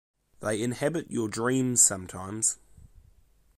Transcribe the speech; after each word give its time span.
They 0.39 0.59
inhabit 0.63 1.11
your 1.11 1.27
dreams 1.27 1.85
sometimes. 1.85 2.57